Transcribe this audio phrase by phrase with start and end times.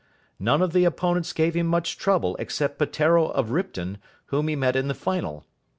[0.39, 4.75] None of his opponents gave him much trouble except Peteiro of Ripton, whom he met
[4.75, 5.45] in the final.